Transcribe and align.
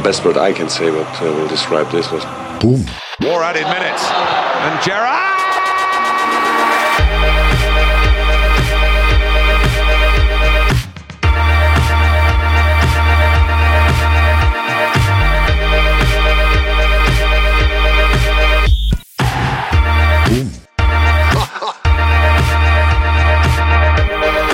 the 0.00 0.08
best 0.08 0.24
word 0.24 0.38
I 0.38 0.52
can 0.52 0.68
say 0.70 0.90
what 0.90 1.06
uh, 1.20 1.24
will 1.26 1.48
describe 1.48 1.90
this 1.90 2.10
was 2.10 2.24
boom. 2.60 2.84
More 3.20 3.42
added 3.42 3.64
minutes. 3.64 4.04
And 4.64 4.80
Gerrard! 4.82 5.28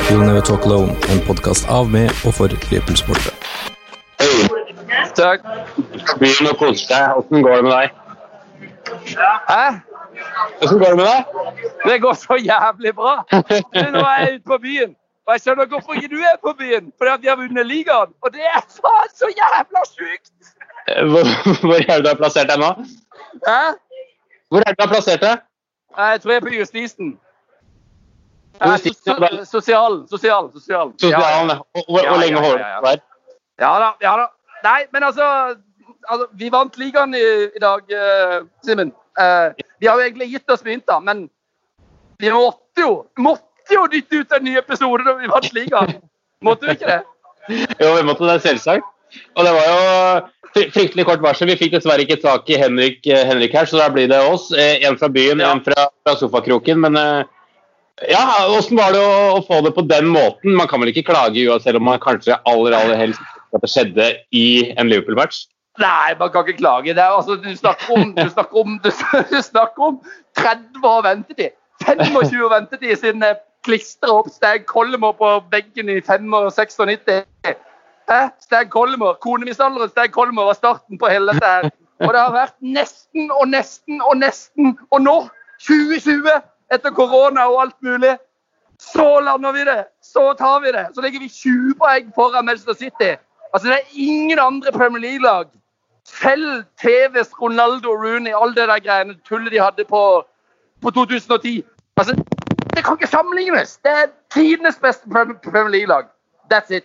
You'll 0.10 0.24
Never 0.24 0.40
Talk 0.40 0.64
Alone, 0.64 0.96
en 1.08 1.20
podkast 1.26 1.68
av 1.68 1.90
med 1.90 2.10
og 2.24 2.34
for 2.34 2.48
Liverpool-sportere. 2.70 3.45
Takk. 5.16 5.46
Begynn 6.20 6.50
å 6.50 6.54
kose 6.60 6.86
deg. 6.90 7.16
Åssen 7.20 7.44
går 7.44 7.56
det 7.56 7.64
med 7.66 7.72
deg? 7.72 7.88
Hæ? 9.48 9.64
Åssen 10.62 10.78
går 10.82 10.92
det 10.92 10.98
med 11.00 11.06
deg? 11.08 11.24
Det 11.86 11.96
går 12.04 12.14
så 12.20 12.38
jævlig 12.40 12.94
bra. 12.98 13.16
Nå 13.32 14.04
er 14.04 14.22
jeg 14.24 14.38
ute 14.38 14.46
på 14.52 14.58
byen. 14.62 14.94
Og 15.26 15.34
jeg 15.34 15.42
skjønner 15.42 15.66
hvorfor 15.70 15.98
ikke 15.98 16.12
du 16.12 16.20
er 16.22 16.36
på 16.42 16.52
byen. 16.58 16.92
Fordi 16.98 17.14
at 17.16 17.24
vi 17.24 17.32
har 17.32 17.40
vunnet 17.40 17.66
ligaen. 17.66 18.12
Og 18.22 18.32
det 18.34 18.44
er 18.46 18.62
faen 18.76 19.12
så 19.14 19.30
jævla 19.32 19.82
sjukt! 19.90 20.32
Hvor, 20.86 21.26
hvor 21.66 21.80
er 21.80 21.96
det 21.96 22.04
du 22.04 22.08
har 22.12 22.18
plassert 22.20 22.50
deg 22.52 22.60
nå? 22.62 22.68
Hæ? 23.48 23.60
Hvor 24.52 24.62
er 24.62 24.70
det 24.70 24.78
du 24.78 24.84
har 24.86 24.92
plassert 24.92 25.24
deg? 25.24 25.42
Jeg 25.96 26.20
tror 26.22 26.32
jeg 26.32 26.42
er 26.42 26.44
på 26.46 26.54
justisen. 26.54 27.16
Ja, 28.60 28.76
so 28.80 28.88
du 28.88 29.44
sosial, 29.44 29.98
sosial, 30.08 30.46
sosial. 30.52 30.92
Sosialen. 31.00 31.50
Ja, 31.50 31.56
Hvor, 31.74 31.84
hvor 31.88 32.00
Ja, 32.04 32.12
ja, 32.12 32.20
lenge 32.20 32.38
ja, 32.38 32.44
holder 32.44 32.58
ja, 32.62 32.78
du 32.80 32.86
der? 32.86 33.02
ja. 33.60 33.66
ja 33.66 33.72
da, 33.82 33.90
ja 34.00 34.12
da. 34.22 34.26
Nei, 34.66 34.82
men 34.94 35.06
altså, 35.06 35.26
altså 36.10 36.28
Vi 36.38 36.50
vant 36.52 36.78
ligaen 36.80 37.14
i, 37.14 37.24
i 37.54 37.62
dag, 37.62 37.86
uh, 37.92 38.38
Simen. 38.66 38.92
Uh, 39.16 39.54
vi 39.80 39.88
har 39.88 40.00
jo 40.00 40.06
egentlig 40.06 40.30
gitt 40.34 40.52
oss 40.52 40.64
begynt, 40.64 40.86
da, 40.88 40.98
men 41.00 41.26
vi 42.20 42.32
måtte 42.32 42.82
jo 42.82 42.92
måtte 43.20 43.74
jo 43.74 43.86
dytte 43.92 44.22
ut 44.22 44.34
en 44.36 44.44
ny 44.46 44.56
episode 44.60 45.06
da 45.06 45.16
vi 45.20 45.30
vant 45.30 45.52
ligaen. 45.56 45.98
Måtte 46.44 46.68
vi 46.68 46.76
ikke 46.76 46.90
det? 46.90 47.02
Jo, 47.80 47.94
vi 47.96 48.06
måtte 48.06 48.28
det, 48.28 48.40
selvsagt. 48.44 48.86
Og 49.36 49.46
det 49.46 49.52
var 49.54 49.66
jo 49.70 50.66
fryktelig 50.74 51.06
kort 51.08 51.22
varsel. 51.24 51.48
Vi 51.50 51.58
fikk 51.60 51.76
dessverre 51.76 52.04
ikke 52.04 52.18
tak 52.22 52.48
i 52.50 52.58
Henrik, 52.60 53.00
eh, 53.06 53.24
Henrik 53.28 53.54
her, 53.56 53.68
så 53.68 53.80
da 53.80 53.88
blir 53.92 54.08
det 54.10 54.18
oss. 54.20 54.50
Eh, 54.52 54.84
En 54.86 54.98
fra 54.98 55.08
byen, 55.08 55.40
en 55.40 55.62
fra, 55.64 55.88
fra 56.04 56.16
sofakroken. 56.16 56.80
Men 56.80 56.96
eh, 56.96 57.24
ja, 58.10 58.24
åssen 58.48 58.76
var 58.76 58.92
det 58.92 59.00
å, 59.00 59.38
å 59.38 59.44
få 59.46 59.62
det 59.64 59.74
på 59.76 59.86
den 59.88 60.10
måten? 60.12 60.56
Man 60.56 60.68
kan 60.68 60.80
vel 60.82 60.92
ikke 60.92 61.12
klage 61.12 61.60
selv 61.62 61.80
om 61.80 61.88
man 61.90 62.02
kanskje 62.02 62.38
aller 62.44 62.76
aller 62.76 62.96
helst 62.96 63.35
at 63.54 63.62
det 63.62 63.70
skjedde 63.70 64.08
i 64.32 64.46
en 64.78 64.88
Liverpool-match? 64.90 65.46
Nei, 65.78 66.14
man 66.18 66.30
kan 66.32 66.46
ikke 66.46 66.58
klage. 66.58 66.94
Det 66.94 67.02
altså, 67.04 67.36
du, 67.36 67.50
snakker 67.56 67.92
om, 67.96 68.14
du, 68.16 68.28
snakker 68.30 68.60
om, 68.62 68.78
du, 68.84 68.90
snakker 69.50 69.82
om 69.90 70.00
30 70.38 70.88
år 70.88 71.02
ventetid. 71.02 71.52
25 71.84 72.44
år 72.44 72.54
ventetid 72.54 72.96
siden 72.96 73.22
jeg 73.22 73.36
klistra 73.66 74.20
opp 74.20 74.30
Stag 74.32 74.64
Kollemo 74.66 75.12
på 75.12 75.30
veggen 75.52 75.90
i 75.92 76.00
95-96. 76.00 77.26
Hæ? 78.10 78.20
Stag 78.40 78.70
Kollemo, 78.70 79.12
konemisalderen 79.20 79.90
Stag 79.90 80.12
Kollemo 80.14 80.46
var 80.46 80.56
starten 80.56 80.98
på 80.98 81.10
hele 81.10 81.32
dette 81.32 81.46
her. 81.46 81.70
Og 82.00 82.12
det 82.12 82.20
har 82.20 82.32
vært 82.32 82.56
nesten 82.60 83.30
og 83.32 83.48
nesten 83.48 84.00
og 84.04 84.16
nesten. 84.20 84.78
Og 84.90 85.02
nå, 85.02 85.16
2020, 85.66 86.30
etter 86.72 86.94
korona 86.96 87.48
og 87.50 87.60
alt 87.66 87.76
mulig, 87.82 88.16
så 88.80 89.06
lander 89.24 89.52
vi 89.52 89.64
det. 89.64 89.78
Så 90.04 90.32
tar 90.38 90.60
vi 90.64 90.72
det. 90.72 90.86
Så 90.94 91.04
legger 91.04 91.20
vi 91.20 91.28
20 91.28 91.74
poeng 91.80 92.12
foran 92.14 92.44
Manchester 92.46 92.74
City. 92.74 93.16
Altså, 93.56 93.68
det 93.68 93.76
er 93.76 93.86
ingen 94.08 94.38
andre 94.38 94.72
Premier 94.72 95.00
League-lag. 95.00 95.46
Selv 96.04 96.64
TVs 96.82 97.30
Ronaldo 97.42 97.88
og 97.94 98.02
Rooney, 98.04 98.32
all 98.40 98.52
det 98.56 98.66
der 98.68 98.80
greiene, 98.86 99.14
tullet 99.28 99.52
de 99.52 99.60
hadde 99.60 99.84
på, 99.88 100.02
på 100.82 100.90
2010. 100.90 101.64
Altså, 101.96 102.12
det 102.74 102.84
kan 102.84 102.98
ikke 102.98 103.06
sammenlignes. 103.16 103.70
Det 103.84 103.92
er 104.02 104.06
tidenes 104.34 104.76
beste 104.82 105.08
Premier 105.52 105.72
League-lag. 105.76 106.04
That's 106.52 106.74
it. 106.78 106.84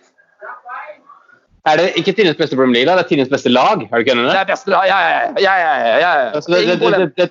Er 1.66 1.76
det 1.76 1.92
ikke 1.96 2.12
tidenes 2.12 2.36
beste 2.40 2.56
Premier 2.56 2.74
League-lag, 2.74 2.96
Det 2.98 3.04
er 3.04 3.08
tidenes 3.08 3.28
beste 3.28 3.48
lag? 3.48 3.72
Er 3.72 3.94
du 3.94 3.96
ikke 3.96 4.12
enig 4.12 4.24
i 4.24 4.26
Det 4.26 4.32
det? 4.32 4.40
er 4.40 4.50
beste 4.54 4.70
lag. 4.70 4.84
Ja, 4.86 4.98
ja, 5.46 5.54
ja. 5.64 5.96
ja. 6.06 6.12
Altså, 6.34 6.52
det, 6.52 6.80
det, 6.80 7.12
det, 7.18 7.30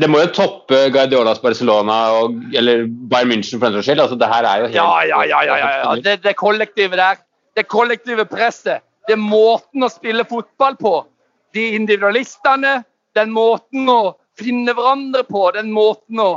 det, 0.00 0.10
må 0.10 0.20
jo 0.20 0.26
toppe 0.26 0.74
Guardiolas 0.96 1.38
Barcelona 1.38 1.98
eller 2.58 2.86
Bayern 3.10 3.30
München 3.32 3.58
for 3.58 3.66
den 3.66 3.78
saks 3.78 3.86
skyld. 3.86 4.00
Altså, 4.00 4.16
det 4.22 4.28
her 4.34 4.42
er 4.52 4.56
jo 4.58 4.66
helt 4.66 4.74
Ja, 4.74 4.90
ja, 5.12 5.22
ja. 5.22 5.40
ja, 5.42 5.68
ja. 5.78 5.94
Det, 5.94 6.24
det 6.24 6.36
kollektive 6.36 6.96
der. 6.96 7.22
Det 7.56 7.68
kollektive 7.68 8.24
presset. 8.28 8.84
Det 9.06 9.16
er 9.16 9.20
måten 9.20 9.84
å 9.84 9.90
spille 9.92 10.24
fotball 10.28 10.76
på. 10.80 10.94
De 11.54 11.72
individualistene. 11.76 12.82
Den 13.16 13.32
måten 13.34 13.88
å 13.92 14.14
finne 14.40 14.72
hverandre 14.76 15.24
på. 15.28 15.44
Den 15.56 15.72
måten 15.74 16.22
å 16.22 16.30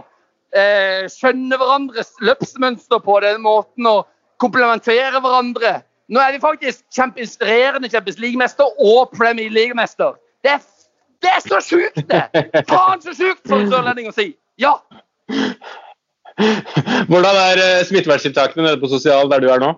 eh, 0.56 1.06
skjønne 1.12 1.60
hverandres 1.62 2.12
løpsmønster 2.26 3.04
på. 3.06 3.20
Den 3.24 3.44
måten 3.46 3.88
å 3.90 4.02
komplementere 4.44 5.22
hverandre. 5.22 5.80
Nå 6.12 6.22
er 6.22 6.36
vi 6.36 6.42
faktisk 6.44 6.84
kjempeinspirerende 6.94 7.90
Champions 7.90 8.20
League-mester 8.22 8.68
og 8.78 9.16
Premier 9.16 9.50
League-mester. 9.50 10.18
Det, 10.46 10.60
det 11.24 11.32
er 11.32 11.42
så 11.42 11.62
sjukt, 11.64 12.04
det! 12.12 12.28
Faen 12.70 13.02
så 13.02 13.16
sjukt, 13.16 13.42
for 13.48 13.64
en 13.64 13.72
sørlending 13.72 14.12
å 14.12 14.14
si. 14.14 14.28
Ja. 14.62 14.76
Hvordan 17.10 17.40
er 17.48 17.64
eh, 17.64 17.82
smitteverntiltakene 17.88 18.68
nede 18.68 18.82
på 18.82 18.92
sosial 18.92 19.32
der 19.32 19.42
du 19.42 19.50
er 19.50 19.64
nå? 19.64 19.72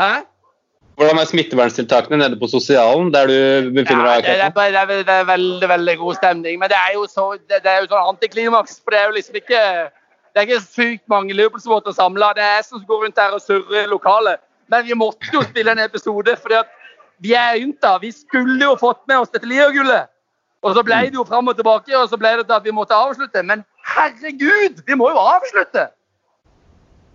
Hæ? 0.00 0.22
Hvordan 0.98 1.20
er 1.20 1.28
smitteverntiltakene 1.30 2.18
nede 2.18 2.36
på 2.40 2.48
sosialen 2.50 3.12
der 3.14 3.28
du 3.30 3.70
befinner 3.76 4.08
deg? 4.08 4.24
det, 4.26 4.32
det, 4.56 4.64
er, 4.80 4.86
det, 5.06 5.14
er, 5.14 5.28
veldig 5.28 5.68
veldig 5.70 5.94
god 6.00 6.16
stemning. 6.18 6.58
Men 6.58 6.72
det 6.72 6.78
er 6.78 6.96
jo, 6.96 7.04
så, 7.06 7.28
det, 7.46 7.60
er 7.62 7.84
jo 7.84 7.90
sånn 7.92 8.10
antiklimaks. 8.16 8.80
For 8.82 8.94
det 8.94 8.98
er 9.00 9.06
jo 9.06 9.14
liksom 9.18 9.38
ikke 9.38 9.60
det 10.34 10.42
er 10.42 10.48
ikke 10.48 10.64
sykt 10.64 11.04
mange 11.10 11.34
Liverpool-supportere 11.34 11.94
samla. 11.94 12.32
Det 12.34 12.42
er 12.42 12.58
jeg 12.58 12.66
som 12.66 12.82
går 12.86 13.04
rundt 13.04 13.20
her 13.22 13.36
og 13.36 13.42
surrer 13.42 13.84
i 13.84 13.90
lokalet. 13.90 14.42
Men 14.70 14.84
vi 14.86 14.94
måtte 14.98 15.30
jo 15.32 15.42
spille 15.46 15.72
en 15.72 15.80
episode, 15.82 16.34
fordi 16.42 16.58
at 16.58 16.74
vi 17.22 17.32
er 17.34 17.60
ynta. 17.62 17.96
Vi 18.02 18.12
skulle 18.14 18.58
jo 18.64 18.74
fått 18.78 19.00
med 19.08 19.22
oss 19.22 19.32
dette 19.34 19.48
Livergullet. 19.48 20.10
Og 20.62 20.74
så 20.74 20.82
ble 20.82 20.98
det 21.06 21.18
jo 21.18 21.24
fram 21.26 21.48
og 21.50 21.56
tilbake, 21.58 21.94
og 21.96 22.10
så 22.10 22.18
ble 22.18 22.34
det 22.40 22.46
til 22.46 22.56
at 22.58 22.66
vi 22.66 22.74
måtte 22.74 22.94
avslutte. 22.94 23.42
Men 23.46 23.62
herregud, 23.94 24.82
vi 24.86 24.98
må 24.98 25.10
jo 25.14 25.22
avslutte! 25.22 25.88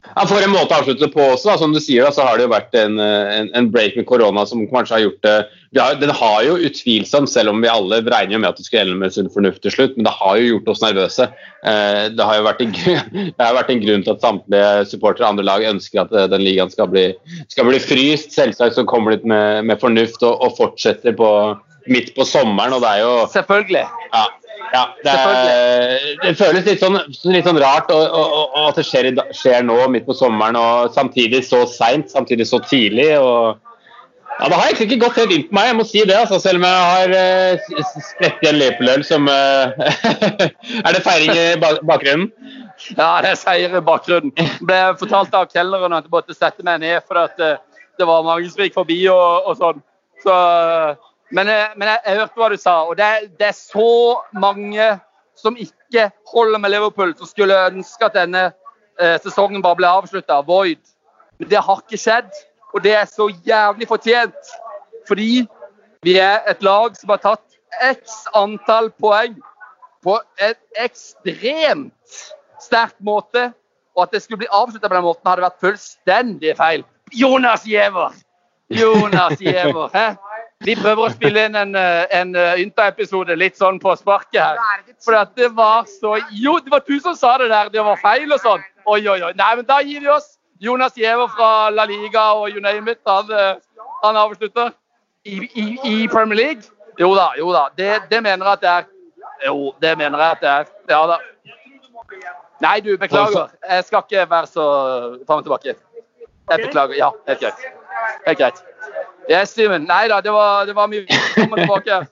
Ja, 0.03 0.25
For 0.28 0.44
en 0.44 0.52
måte 0.52 0.75
å 0.75 0.81
avslutte 0.81 1.08
på 1.14 1.24
også, 1.24 1.47
da, 1.47 1.56
som 1.62 1.74
du 1.74 1.80
sier, 1.81 2.03
da, 2.03 2.12
så 2.14 2.25
har 2.28 2.38
det 2.38 2.46
jo 2.46 2.52
vært 2.52 2.75
en, 2.78 3.00
en, 3.00 3.47
en 3.56 3.69
break 3.72 3.96
med 3.97 4.06
korona 4.09 4.44
som 4.50 4.66
kanskje 4.69 4.97
har 4.97 5.03
gjort 5.06 5.24
det 5.24 5.86
Den 6.03 6.12
har 6.14 6.44
jo 6.46 6.58
utvilsomt, 6.68 7.31
selv 7.31 7.53
om 7.53 7.64
vi 7.64 7.72
alle 7.72 8.02
regner 8.03 8.42
med 8.42 8.52
at 8.52 8.59
det 8.59 8.68
skulle 8.68 8.84
ende 8.86 9.00
med 9.00 9.16
sunn 9.16 9.31
fornuft 9.34 9.63
til 9.63 9.74
slutt, 9.74 9.96
men 9.96 10.06
det 10.06 10.13
har 10.19 10.38
jo 10.38 10.50
gjort 10.52 10.69
oss 10.75 10.84
nervøse. 10.84 11.30
Eh, 11.66 12.03
det 12.13 12.28
har 12.30 12.38
jo 12.38 12.46
vært 12.50 12.62
en, 12.66 12.75
det 13.31 13.42
har 13.42 13.58
vært 13.58 13.74
en 13.74 13.84
grunn 13.86 14.06
til 14.06 14.13
at 14.13 14.28
samtlige 14.28 14.72
supportere 14.92 15.25
av 15.25 15.34
andre 15.34 15.47
lag 15.47 15.68
ønsker 15.72 16.03
at 16.03 16.13
eh, 16.13 16.30
den 16.36 16.46
ligaen 16.46 16.74
skal 16.74 16.92
bli, 16.92 17.08
skal 17.47 17.72
bli 17.72 17.81
fryst. 17.81 18.36
Selvsagt 18.36 18.78
så 18.78 18.86
kommer 18.90 19.16
det 19.16 19.25
med, 19.25 19.63
med 19.72 19.81
fornuft 19.81 20.22
og, 20.28 20.36
og 20.44 20.58
fortsetter 20.59 21.16
på, 21.18 21.31
midt 21.90 22.13
på 22.18 22.28
sommeren, 22.28 22.75
og 22.75 22.84
det 22.84 22.92
er 22.92 23.06
jo 23.06 23.16
Selvfølgelig. 23.34 23.88
Ja, 24.13 24.28
ja 24.74 24.84
det, 25.06 25.12
er, 25.14 26.08
det 26.24 26.34
føles 26.40 26.66
litt 26.66 26.82
sånn, 26.82 26.98
litt 27.30 27.46
sånn 27.46 27.62
rart 27.62 27.92
og, 27.94 28.02
og, 28.04 28.34
og, 28.48 28.64
at 28.72 28.80
det 28.82 28.88
skjer, 28.88 29.12
skjer 29.36 29.68
nå 29.68 29.78
midt 29.94 30.08
på 30.08 30.16
sommeren, 30.18 30.58
og 30.58 30.96
samtidig 30.96 31.44
så 31.46 31.64
seint, 31.70 32.10
samtidig 32.14 32.48
så 32.50 32.60
tidlig. 32.66 33.12
og 33.20 33.60
ja, 34.40 34.50
Det 34.50 34.58
har 34.58 34.66
egentlig 34.66 34.90
ikke 34.90 35.06
gått 35.06 35.22
helt 35.22 35.36
inn 35.36 35.48
på 35.48 35.58
meg, 35.60 35.70
jeg 35.70 35.78
må 35.78 35.86
si 35.88 36.04
det. 36.10 36.18
Altså, 36.18 36.42
selv 36.42 36.62
om 36.62 36.66
jeg 36.66 36.90
har 36.90 37.14
uh, 37.14 37.94
spredt 38.10 38.42
i 38.42 38.50
en 38.50 38.60
Liverpool-øl 38.60 39.06
som 39.06 39.30
uh, 39.30 39.78
Er 40.86 40.98
det 40.98 41.06
feiring 41.06 41.38
i 41.38 41.48
bakgrunnen? 41.62 42.32
Ja, 42.98 43.22
det 43.24 43.34
er 43.34 43.40
seier 43.40 43.78
i 43.78 43.84
bakgrunnen. 43.86 44.34
Ble 44.66 44.80
fortalt 45.00 45.36
av 45.38 45.50
kelneren 45.54 45.96
at 45.96 46.08
jeg 46.08 46.14
måtte 46.14 46.36
sette 46.36 46.66
meg 46.66 46.82
ned 46.84 47.06
fordi 47.08 47.24
at 47.30 47.44
eh, 47.44 47.88
det 48.00 48.08
var 48.10 48.26
mange 48.26 48.50
som 48.52 48.64
gikk 48.66 48.76
forbi 48.76 49.00
og, 49.12 49.50
og 49.50 49.60
sånn. 49.60 49.84
Så, 50.24 50.34
eh, 50.34 51.12
men 51.33 51.50
eh, 51.50 51.74
men 51.75 51.89
jeg, 51.89 52.00
jeg 52.06 52.19
hørte 52.21 52.41
hva 52.41 52.50
du 52.51 52.57
sa, 52.62 52.75
og 52.89 52.97
det, 53.00 53.09
det 53.39 53.50
er 53.50 53.57
så 53.57 54.21
mange 54.38 54.89
som 55.39 55.57
ikke 55.57 56.09
holder 56.33 56.62
med 56.62 56.74
Liverpool, 56.74 57.15
som 57.18 57.30
skulle 57.30 57.57
ønske 57.68 58.06
at 58.06 58.18
denne 58.18 58.44
eh, 59.01 59.18
sesongen 59.24 59.63
bare 59.63 59.80
ble 59.80 59.89
avslutta. 59.89 60.41
Void. 60.47 60.81
Men 61.39 61.50
det 61.50 61.63
har 61.65 61.81
ikke 61.81 62.00
skjedd, 62.00 62.30
og 62.74 62.83
det 62.85 62.94
er 62.97 63.09
så 63.09 63.30
jævlig 63.45 63.89
fortjent. 63.89 64.53
Fordi 65.07 65.44
vi 66.06 66.18
er 66.21 66.45
et 66.50 66.62
lag 66.63 66.95
som 66.97 67.12
har 67.13 67.21
tatt 67.24 67.57
x 67.89 68.24
antall 68.38 68.91
poeng 69.01 69.35
på 70.03 70.19
en 70.41 70.56
ekstremt 70.83 72.19
sterk 72.62 72.95
måte. 73.00 73.50
Og 73.97 74.06
at 74.06 74.13
det 74.13 74.24
skulle 74.24 74.41
bli 74.41 74.51
avslutta 74.51 74.89
på 74.89 74.95
den 74.95 75.06
måten, 75.06 75.27
hadde 75.27 75.45
vært 75.45 75.62
fullstendig 75.62 76.56
feil. 76.57 76.85
Jonas 77.13 77.65
Giæver! 77.65 78.13
Jonas 78.74 79.38
Giæver. 79.41 79.89
Vi 80.63 80.75
prøver 80.80 81.01
å 81.04 81.12
spille 81.12 81.42
inn 81.48 81.56
en, 81.60 81.74
eh, 81.75 82.06
en 82.15 82.36
eh, 82.39 82.62
Ynta-episode 82.63 83.36
litt 83.36 83.57
sånn 83.60 83.80
på 83.83 83.95
sparket 84.00 84.39
her. 84.39 84.86
For 85.04 85.18
at 85.19 85.33
det 85.36 85.50
var 85.57 85.83
så 85.89 86.15
Jo, 86.31 86.57
det 86.63 86.71
var 86.71 86.83
du 86.88 86.95
som 87.04 87.15
sa 87.19 87.38
det 87.42 87.50
der, 87.51 87.71
det 87.74 87.83
var 87.83 88.00
feil 88.00 88.31
og 88.31 88.39
sånn. 88.39 88.63
Oi, 88.86 89.01
oi, 89.07 89.19
oi. 89.19 89.33
Nei, 89.36 89.50
men 89.60 89.68
da 89.68 89.81
gir 89.83 90.00
vi 90.04 90.12
oss. 90.12 90.38
Jonas 90.63 90.95
Giæver 90.95 91.27
fra 91.36 91.69
La 91.69 91.83
Liga 91.83 92.30
og 92.39 92.50
you 92.50 92.62
name 92.63 92.92
it, 92.92 93.00
han, 93.07 93.31
eh, 93.31 93.60
han 94.04 94.15
avslutter. 94.15 94.71
I, 95.25 95.39
i, 95.56 95.65
I 95.83 96.07
Premier 96.07 96.38
League? 96.39 96.63
Jo 97.00 97.13
da, 97.16 97.30
jo 97.38 97.51
da. 97.51 97.68
Det, 97.77 97.92
det 98.09 98.24
mener 98.24 98.45
jeg 98.45 98.54
at 98.54 98.62
det 98.63 98.69
er. 98.69 98.89
Jo, 99.48 99.74
det 99.81 99.98
mener 99.98 100.19
jeg 100.19 100.38
at 100.38 100.42
det 100.42 100.50
er. 100.50 100.74
Ja 100.89 101.06
da. 101.07 101.19
Nei, 102.63 102.80
du, 102.80 102.94
beklager. 102.98 103.50
Jeg 103.68 103.83
skal 103.83 104.04
ikke 104.07 104.30
være 104.30 104.48
så 104.48 104.68
fram 105.27 105.42
og 105.42 105.48
tilbake. 105.48 105.75
Jeg 106.51 106.68
beklager. 106.68 106.95
Ja, 106.95 107.09
helt 107.27 107.39
greit. 107.39 107.66
Helt 108.27 108.38
greit. 108.38 108.63
Yes, 109.30 109.54
Simen. 109.56 109.88
Nei 109.88 110.08
da, 110.12 110.20
det 110.22 110.34
var, 110.34 110.66
det 110.68 110.75
var 110.75 110.92
mye 110.92 111.06
og 111.08 111.58
tilbake. 111.60 112.04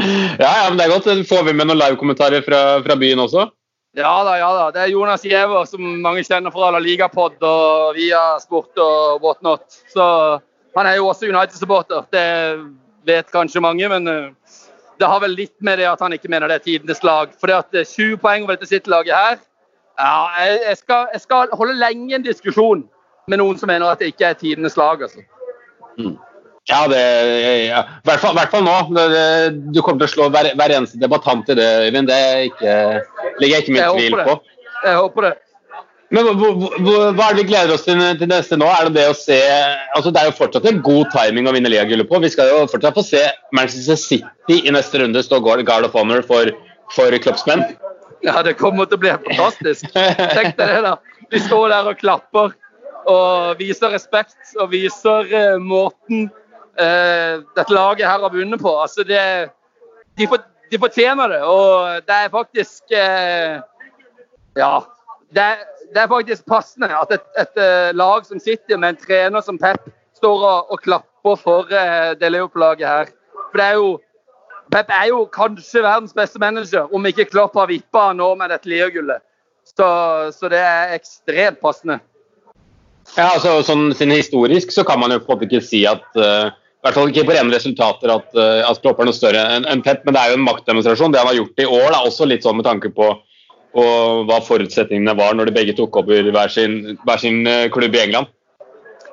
Ja, 0.00 0.48
ja, 0.48 0.68
men 0.70 0.78
det 0.78 0.86
er 0.86 0.92
godt. 0.94 1.08
Får 1.28 1.42
vi 1.44 1.52
med 1.52 1.66
noen 1.68 1.76
livekommentarer 1.76 2.44
fra, 2.46 2.60
fra 2.80 2.94
byen 2.96 3.20
også? 3.20 3.42
Ja 3.98 4.12
da, 4.24 4.36
ja 4.38 4.48
da. 4.54 4.68
Det 4.72 4.80
er 4.80 4.92
Jonas 4.94 5.26
Giæver, 5.26 5.66
som 5.68 5.82
mange 6.00 6.22
kjenner 6.24 6.54
fra 6.54 6.70
La 6.72 6.80
Ligapod 6.80 7.42
og 7.44 7.98
via 7.98 8.22
Sport 8.40 8.80
og 8.80 9.20
whatnot. 9.20 9.66
Så 9.92 10.06
han 10.78 10.88
er 10.88 10.96
jo 10.96 11.10
også 11.10 11.28
United-supporter. 11.28 12.06
Det 12.14 12.24
vet 13.10 13.28
kanskje 13.34 13.60
mange, 13.60 13.90
men 13.92 14.08
uh, 14.08 14.56
det 15.02 15.10
har 15.10 15.20
vel 15.20 15.36
litt 15.36 15.56
med 15.60 15.82
det 15.82 15.90
at 15.90 16.00
han 16.00 16.14
ikke 16.16 16.30
mener 16.32 16.48
det 16.48 16.60
er 16.60 16.66
tidenes 16.70 17.02
lag. 17.04 17.34
For 17.36 17.50
det 17.50 17.58
at 17.58 17.92
20 17.92 18.16
poeng 18.22 18.46
over 18.46 18.56
dette 18.56 18.70
sitt 18.70 18.88
laget 18.88 19.12
her 19.16 19.36
ja, 20.00 20.46
jeg, 20.68 20.76
skal, 20.80 21.10
jeg, 21.12 21.20
skal, 21.20 21.50
holde 21.52 21.76
lenge 21.76 22.14
en 22.14 22.24
diskusjon 22.24 22.86
med 23.28 23.40
noen 23.42 23.58
som 23.60 23.68
mener 23.68 23.90
at 23.90 24.00
det 24.00 24.14
ikke 24.14 24.30
er 24.30 24.38
tidenes 24.38 24.78
lag. 24.80 25.02
altså. 25.02 25.20
Mm. 25.98 26.16
Ja, 26.70 26.80
det 26.90 27.02
ja. 27.66 27.82
I 27.98 28.08
hvert 28.08 28.22
fall, 28.22 28.34
hvert 28.38 28.54
fall 28.54 28.64
nå. 28.66 28.78
Du 29.74 29.82
kommer 29.82 30.04
til 30.04 30.08
å 30.08 30.12
slå 30.14 30.30
hver, 30.32 30.52
hver 30.58 30.74
eneste 30.78 31.00
debattant 31.02 31.50
i 31.50 31.58
det, 31.58 31.68
Øyvind. 31.88 32.10
Det 32.10 32.50
ikke, 32.50 32.74
legger 33.42 33.54
jeg 33.56 33.66
ikke 33.66 33.76
min 33.76 33.86
tvil 33.98 34.18
på. 34.22 34.36
Jeg 34.86 35.00
håper 35.02 35.28
det. 35.28 35.36
Men 36.10 36.26
Hva 36.26 37.28
er 37.28 37.36
det 37.36 37.44
vi 37.44 37.50
gleder 37.52 37.72
oss 37.76 37.84
til, 37.86 38.00
til 38.18 38.30
neste 38.30 38.58
nå? 38.58 38.66
Er 38.66 38.88
Det 38.88 38.96
det 38.98 39.10
å 39.12 39.18
se, 39.18 39.38
altså 39.94 40.10
det 40.10 40.22
er 40.22 40.30
jo 40.30 40.38
fortsatt 40.40 40.66
en 40.66 40.80
god 40.82 41.12
timing 41.14 41.46
å 41.46 41.54
vinne 41.54 41.70
ligagullet 41.70 42.08
på. 42.10 42.18
Vi 42.24 42.32
skal 42.34 42.50
jo 42.50 42.64
fortsatt 42.70 42.98
få 42.98 43.04
se 43.06 43.22
Manchester 43.54 43.98
City 44.00 44.58
i 44.64 44.74
neste 44.74 45.02
runde 45.02 45.22
stå 45.22 45.38
Guard 45.44 45.86
of 45.86 45.94
Honor 45.94 46.24
for, 46.26 46.50
for 46.96 47.14
kloppsmenn. 47.22 47.62
Ja, 48.26 48.42
det 48.44 48.58
kommer 48.58 48.90
til 48.90 48.98
å 48.98 49.04
bli 49.04 49.14
fantastisk. 49.28 49.86
Tenk 49.94 50.58
deg 50.58 50.66
det, 50.66 50.82
da. 50.88 50.96
Vi 51.30 51.40
står 51.46 51.70
der 51.72 51.92
og 51.92 52.02
klapper 52.02 52.56
og 53.10 53.60
viser 53.60 53.94
respekt 53.94 54.56
og 54.58 54.72
viser 54.74 55.30
uh, 55.30 55.56
måten 55.62 56.26
uh, 56.78 57.42
dette 57.56 57.74
laget 57.74 58.06
her 58.06 58.22
har 58.22 58.32
vunnet 58.32 58.60
på. 58.60 58.72
Altså, 58.82 59.04
det, 59.06 59.50
de, 60.18 60.28
for, 60.28 60.42
de, 60.70 60.78
fortjener 60.78 61.34
det, 61.34 61.42
og 61.42 62.00
det 62.06 62.16
er 62.16 62.32
faktisk 62.32 62.94
uh, 62.94 63.60
Ja. 64.58 64.80
Det 65.30 65.46
det 65.90 65.98
er, 65.98 66.06
faktisk 66.06 66.46
passende 66.46 66.86
at 66.94 67.10
et, 67.10 67.24
et, 67.38 67.58
lag 67.98 68.26
som 68.26 68.38
sitter 68.38 68.78
med 68.78 68.88
en 68.88 68.96
trener 68.96 69.40
som 69.42 69.58
Pep 69.58 69.88
står 70.14 70.44
og, 70.46 70.70
og 70.70 70.78
klapper 70.84 71.34
for 71.36 71.66
det 72.20 72.30
Leopold-laget 72.30 72.86
her. 72.86 73.10
For 73.50 73.58
det 73.58 73.66
er 73.66 73.74
jo 73.74 73.88
Pep 74.70 74.90
er 74.94 75.08
jo 75.10 75.24
kanskje 75.34 75.82
verdens 75.82 76.14
beste 76.14 76.38
manager, 76.38 76.86
om 76.94 77.06
ikke 77.06 77.26
Klopp 77.26 77.56
har 77.58 77.66
vippa 77.66 78.12
nå 78.14 78.28
med 78.38 78.52
dette 78.52 78.70
Liagullet. 78.70 79.22
Så, 79.66 79.86
så 80.34 80.50
det 80.50 80.60
er 80.62 80.94
ekstremt 80.94 81.58
passende. 81.62 81.98
Ja, 83.16 83.32
altså 83.34 83.58
sånn 83.66 83.90
sin 83.96 84.14
Historisk 84.14 84.72
så 84.74 84.84
kan 84.86 85.00
man 85.02 85.12
jo 85.14 85.20
på 85.22 85.32
en 85.32 85.38
måte 85.38 85.48
ikke 85.48 85.64
si 85.66 85.82
at 85.88 86.04
uh, 86.18 86.50
i 86.50 86.86
hvert 86.86 86.96
fall 86.96 87.10
ikke 87.10 87.26
på 87.28 87.34
rene 87.36 87.54
resultater 87.54 88.12
at, 88.14 88.28
uh, 88.38 88.62
at 88.68 88.80
Klopp 88.84 89.02
er 89.02 89.08
noe 89.08 89.16
større 89.16 89.42
enn 89.56 89.66
en 89.68 89.82
Pep, 89.84 90.04
men 90.06 90.16
det 90.16 90.22
er 90.22 90.32
jo 90.32 90.38
en 90.38 90.46
maktdemonstrasjon. 90.46 91.12
Det 91.12 91.20
han 91.20 91.30
har 91.32 91.40
gjort 91.40 91.64
i 91.64 91.68
år, 91.68 91.88
da, 91.90 92.04
også 92.06 92.28
litt 92.30 92.46
sånn 92.46 92.60
med 92.60 92.68
tanke 92.68 92.92
på, 92.94 93.10
på 93.74 93.86
hva 94.30 94.40
forutsetningene 94.46 95.16
var 95.18 95.36
når 95.36 95.50
de 95.50 95.56
begge 95.58 95.76
tok 95.78 96.00
over 96.02 96.30
hver 96.30 96.54
sin, 96.54 96.80
hver 97.04 97.22
sin 97.22 97.42
uh, 97.48 97.66
klubb 97.74 97.98
i 97.98 98.04
England. 98.06 98.32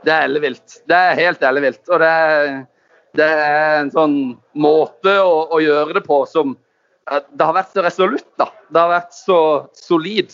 Det 0.05 0.13
er 0.13 0.29
ellevilt. 0.29 0.81
Det 0.87 0.97
er 0.97 1.19
helt 1.19 1.43
ellevilt. 1.43 1.83
Og 1.89 2.03
det 2.03 2.15
er 2.15 2.57
det 3.17 3.25
er 3.25 3.81
en 3.81 3.91
sånn 3.93 4.17
måte 4.57 5.13
å, 5.23 5.47
å 5.53 5.61
gjøre 5.63 5.97
det 5.97 6.03
på 6.05 6.21
som 6.29 6.55
Det 7.07 7.43
har 7.43 7.55
vært 7.55 7.71
så 7.73 7.83
resolutt, 7.85 8.27
da. 8.39 8.49
Det 8.67 8.81
har 8.81 8.91
vært 8.91 9.15
så 9.15 9.39
solid. 9.79 10.33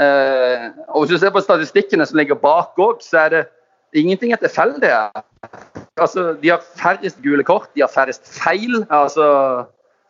Eh, 0.00 0.66
og 0.88 1.04
Hvis 1.04 1.14
du 1.14 1.18
ser 1.18 1.32
på 1.34 1.42
statistikkene 1.44 2.06
som 2.06 2.18
ligger 2.18 2.38
bak 2.40 2.78
òg, 2.80 3.02
så 3.04 3.26
er 3.26 3.28
det 3.34 3.44
ingenting 3.92 4.32
er 4.32 4.40
tilfeldig. 4.40 4.92
Altså, 6.00 6.32
de 6.42 6.52
har 6.52 6.64
færrest 6.78 7.20
gule 7.22 7.44
kort, 7.44 7.68
de 7.74 7.84
har 7.84 7.92
færrest 7.92 8.28
feil. 8.32 8.84
Altså, 8.88 9.64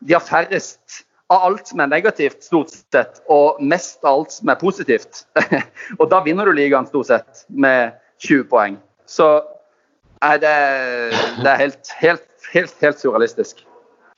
de 0.06 0.12
har 0.14 0.24
færrest 0.24 1.04
av 1.30 1.46
alt 1.46 1.70
som 1.70 1.80
er 1.80 1.90
negativt, 1.90 2.42
stort 2.44 2.72
sett, 2.74 3.22
og 3.30 3.62
mest 3.62 4.02
av 4.04 4.20
alt 4.20 4.34
som 4.34 4.50
er 4.50 4.58
positivt. 4.60 5.24
og 6.00 6.10
da 6.10 6.22
vinner 6.26 6.46
du 6.46 6.54
ligaen 6.54 6.88
stort 6.90 7.10
sett 7.10 7.44
med 7.48 7.96
20 8.18 8.46
poeng. 8.50 8.78
Så 9.06 9.40
Nei, 10.20 10.34
det, 10.36 10.50
det 11.40 11.48
er 11.48 11.56
helt, 11.56 11.90
helt, 11.96 12.26
helt, 12.52 12.74
helt 12.82 12.98
surrealistisk. 13.00 13.62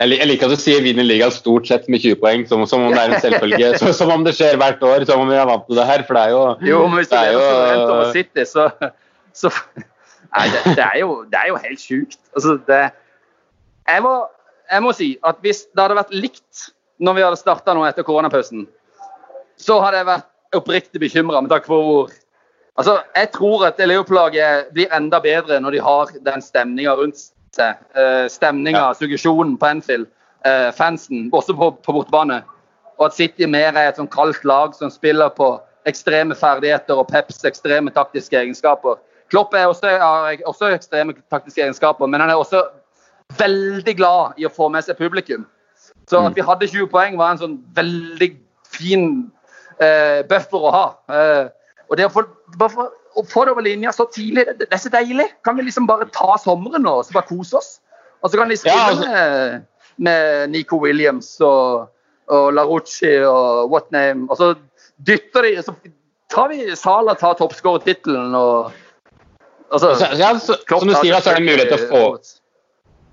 Jeg 0.00 0.26
liker 0.26 0.48
at 0.48 0.56
du 0.56 0.58
sier 0.58 0.82
vinner 0.82 1.06
ligaen 1.06 1.30
stort 1.34 1.68
sett 1.68 1.84
med 1.92 2.02
20 2.02 2.18
poeng, 2.18 2.42
som, 2.50 2.64
som, 2.66 2.82
om 2.88 2.94
det 2.94 3.02
er 3.02 3.14
en 3.14 3.22
selvfølge. 3.22 3.68
som, 3.80 3.92
som 3.94 4.10
om 4.10 4.24
det 4.26 4.34
skjer 4.38 4.58
hvert 4.58 4.82
år, 4.82 5.04
som 5.06 5.22
om 5.22 5.30
vi 5.30 5.38
er 5.38 5.46
vant 5.46 5.64
til 5.68 5.78
det 5.78 5.86
her. 5.86 6.04
For 6.08 6.18
det 6.18 6.22
er 6.24 6.34
jo 6.34 6.42
Jo, 6.70 6.82
men 6.88 7.00
hvis 7.00 7.12
det 7.12 7.20
er 7.20 7.36
jo 7.36 7.42
over 7.44 8.12
City, 8.16 8.46
så, 8.48 8.68
så 9.36 9.52
Nei, 10.32 10.46
det, 10.48 10.60
det, 10.78 10.84
er 10.84 10.98
jo, 11.02 11.16
det, 11.28 11.38
er 11.38 11.50
jo, 11.52 11.58
helt 11.60 11.80
sjukt. 11.80 12.18
Altså, 12.32 12.56
det 12.66 12.82
jeg 13.82 14.02
må, 14.04 14.12
jeg 14.70 14.82
må 14.84 14.92
si 14.96 15.08
at 15.26 15.40
hvis 15.44 15.64
det 15.74 15.82
hadde 15.82 15.98
vært 15.98 16.14
likt 16.14 16.68
når 17.02 17.16
vi 17.18 17.24
hadde 17.26 17.40
starta 17.40 17.74
nå 17.74 17.82
etter 17.84 18.06
koronapausen, 18.06 18.64
så 19.58 19.80
hadde 19.82 20.00
jeg 20.00 20.08
vært 20.08 20.28
oppriktig 20.56 21.02
bekymra 21.02 21.40
med 21.42 21.52
takk 21.52 21.68
for 21.68 21.86
hvor 21.86 22.18
Altså, 22.80 23.02
Jeg 23.14 23.28
tror 23.34 23.66
at 23.66 23.80
Leopold-laget 23.84 24.70
blir 24.72 24.88
enda 24.96 25.18
bedre 25.20 25.58
når 25.60 25.74
de 25.74 25.80
har 25.84 26.12
den 26.24 26.40
stemninga 26.40 26.94
rundt 26.96 27.20
seg. 27.56 27.78
Uh, 27.96 28.26
stemninga, 28.32 28.88
ja. 28.90 28.96
suggesjonen 28.98 29.56
på 29.60 29.68
Enfield, 29.68 30.08
uh, 30.46 30.70
fansen, 30.76 31.28
også 31.32 31.56
på, 31.58 31.70
på 31.84 31.94
bortebane. 31.98 32.42
Og 32.98 33.08
at 33.08 33.16
City 33.16 33.48
mer 33.48 33.72
er 33.72 33.90
et 33.90 34.00
sånn 34.00 34.10
kaldt 34.12 34.44
lag 34.48 34.76
som 34.78 34.92
spiller 34.92 35.32
på 35.36 35.54
ekstreme 35.88 36.36
ferdigheter 36.38 37.00
og 37.00 37.08
Peps 37.10 37.42
ekstreme 37.48 37.90
taktiske 37.94 38.38
egenskaper. 38.38 39.00
Klopp 39.32 39.54
er 39.56 39.66
også, 39.66 39.96
har 39.98 40.44
også 40.46 40.70
ekstreme 40.76 41.16
taktiske 41.32 41.62
egenskaper, 41.62 42.06
men 42.06 42.20
han 42.20 42.30
er 42.30 42.38
også 42.38 42.62
veldig 43.38 43.94
glad 43.96 44.38
i 44.38 44.46
å 44.46 44.52
få 44.52 44.68
med 44.70 44.84
seg 44.84 44.98
publikum. 45.00 45.46
Så 46.10 46.20
at 46.20 46.32
mm. 46.32 46.36
vi 46.36 46.44
hadde 46.46 46.68
20 46.68 46.90
poeng, 46.92 47.16
var 47.18 47.32
en 47.32 47.40
sånn 47.40 47.56
veldig 47.74 48.28
fin 48.72 49.06
uh, 49.80 50.20
buffer 50.28 50.68
å 50.68 50.72
ha. 50.74 50.84
Uh, 51.08 51.48
og 51.92 51.98
det 52.00 52.06
å 52.08 52.12
få, 52.14 52.22
få 53.28 53.44
det 53.44 53.52
over 53.52 53.64
linja 53.66 53.92
så 53.92 54.06
tidlig, 54.08 54.46
det, 54.48 54.54
det, 54.62 54.68
er 54.72 54.80
så 54.80 54.90
deilig. 54.92 55.26
Kan 55.44 55.58
vi 55.58 55.66
liksom 55.66 55.84
bare 55.90 56.08
ta 56.08 56.38
sommeren 56.40 56.86
og 56.88 57.02
så 57.04 57.18
bare 57.18 57.28
kose 57.28 57.58
oss? 57.58 57.72
Og 58.24 58.32
så 58.32 58.38
kan 58.40 58.48
vi 58.48 58.56
spille 58.56 58.78
ja, 58.78 58.86
altså. 58.94 59.08
med, 59.10 59.66
med, 60.06 60.52
Nico 60.54 60.78
Williams 60.80 61.34
og, 61.44 61.90
og 62.32 62.46
Larucci 62.56 63.18
og 63.28 63.68
what 63.74 63.90
name. 63.92 64.24
Og 64.32 64.40
så 64.40 64.54
dytter 65.04 65.44
de 65.44 65.56
Så 65.66 65.74
tar 66.32 66.48
vi 66.48 66.76
Sala 66.80 67.12
tar 67.20 67.36
toppskårertittelen 67.36 68.32
og 68.38 68.72
altså, 69.68 69.92
ja, 70.16 70.32
så, 70.40 70.56
Som 70.70 70.88
du 70.88 70.96
sier, 70.96 71.18
så 71.20 71.34
er 71.34 71.42
det 71.42 71.50
mulighet 71.50 71.74
til 71.74 71.84
å 71.84 71.90
få 71.90 72.06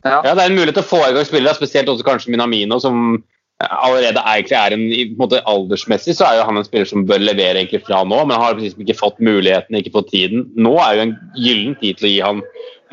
ja. 0.05 0.21
ja. 0.23 0.31
det 0.31 0.45
er 0.45 0.47
en 0.47 0.55
mulighet 0.55 0.77
til 0.79 0.85
å 0.85 0.91
få 0.93 1.01
i 1.03 1.11
gang 1.17 1.27
spillere, 1.27 1.57
spesielt 1.57 1.91
også 1.91 2.07
kanskje 2.07 2.31
Minamino, 2.31 2.77
som 2.79 3.17
allerede 3.59 4.21
egentlig 4.23 4.55
er 4.55 4.73
en, 4.75 4.83
en 4.95 5.15
måte, 5.19 5.41
Aldersmessig 5.49 6.15
så 6.15 6.25
er 6.25 6.39
jo 6.39 6.47
han 6.47 6.59
en 6.59 6.67
spiller 6.67 6.87
som 6.87 7.05
bør 7.07 7.19
levere 7.19 7.59
egentlig 7.59 7.81
fra 7.83 8.01
nå, 8.07 8.19
men 8.27 8.39
har 8.39 8.55
liksom 8.55 8.85
ikke 8.85 8.97
fått 8.99 9.19
muligheten, 9.19 9.75
ikke 9.75 9.95
fått 9.97 10.11
tiden. 10.13 10.45
Nå 10.55 10.77
er 10.79 10.95
jo 10.95 11.05
en 11.07 11.15
gyllen 11.35 11.75
tid 11.81 11.99
til 11.99 12.07
å 12.07 12.11
gi 12.13 12.21
han 12.23 12.43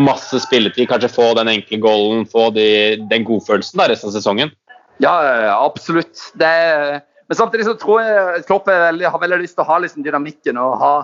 masse 0.02 0.40
spilletid, 0.42 0.88
kanskje 0.90 1.12
få 1.14 1.30
den 1.38 1.52
enkle 1.54 1.78
goalen, 1.85 2.26
få 2.28 2.49
de, 2.56 2.68
den 3.11 3.26
godfølelsen 3.28 3.80
da, 3.80 3.87
resten 3.92 4.11
av 4.11 4.16
sesongen. 4.16 4.50
Ja, 5.02 5.14
absolutt. 5.54 6.18
Er, 6.40 6.99
men 7.28 7.38
samtidig 7.38 7.68
så 7.68 7.76
tror 7.78 8.02
jeg 8.02 8.42
Klopp 8.49 8.68
veldig, 8.70 9.06
har 9.12 9.23
veldig 9.23 9.40
lyst 9.44 9.56
til 9.58 9.64
å 9.64 9.70
ha 9.70 9.78
liksom 9.85 10.04
dynamikken 10.04 10.58
og 10.61 10.80
ha 10.82 10.94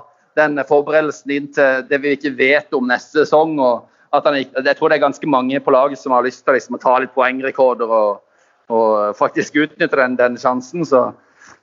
den 0.40 0.58
forberedelsen 0.66 1.32
inn 1.34 1.48
til 1.52 1.86
det 1.88 2.00
vi 2.02 2.16
ikke 2.16 2.34
vet 2.38 2.74
om 2.76 2.88
neste 2.88 3.22
sesong. 3.22 3.58
og 3.60 3.86
at 4.12 4.26
han, 4.26 4.40
Jeg 4.42 4.76
tror 4.76 4.90
det 4.90 4.98
er 4.98 5.06
ganske 5.06 5.28
mange 5.28 5.60
på 5.60 5.72
laget 5.72 6.00
som 6.00 6.12
har 6.16 6.24
lyst 6.24 6.44
til 6.44 6.56
liksom, 6.56 6.76
å 6.76 6.82
ta 6.82 6.98
litt 6.98 7.14
poengrekorder. 7.14 7.88
og 7.88 8.20
og 8.70 9.16
faktisk 9.18 9.56
utnytter 9.64 10.04
den, 10.04 10.16
den 10.18 10.38
sjansen. 10.40 10.84
Så, 10.86 11.04